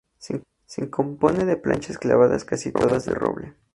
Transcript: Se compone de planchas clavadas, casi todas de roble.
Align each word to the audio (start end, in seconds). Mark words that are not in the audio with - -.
Se 0.65 0.89
compone 0.89 1.45
de 1.45 1.57
planchas 1.57 1.99
clavadas, 1.99 2.43
casi 2.43 2.71
todas 2.71 3.05
de 3.05 3.13
roble. 3.13 3.53